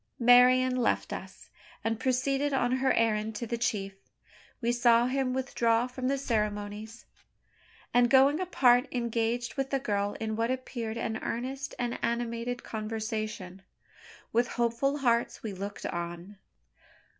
Marian 0.17 0.75
left 0.77 1.13
us, 1.13 1.51
and 1.83 1.99
proceeded 1.99 2.53
on 2.53 2.71
her 2.77 2.91
errand 2.93 3.35
to 3.35 3.45
the 3.45 3.55
chief. 3.55 3.93
We 4.59 4.71
saw 4.71 5.05
him 5.05 5.31
withdraw 5.31 5.85
from 5.85 6.07
the 6.07 6.17
ceremonies, 6.17 7.05
and, 7.93 8.09
going 8.09 8.39
apart, 8.39 8.87
engage 8.91 9.55
with 9.55 9.69
the 9.69 9.77
girl 9.77 10.17
in 10.19 10.35
what 10.35 10.49
appeared 10.49 10.97
an 10.97 11.19
earnest 11.21 11.75
and 11.77 11.99
animated 12.01 12.63
conversation. 12.63 13.61
With 14.33 14.47
hopeful 14.47 14.97
hearts 14.97 15.43
we 15.43 15.53
looked 15.53 15.85
on. 15.85 16.39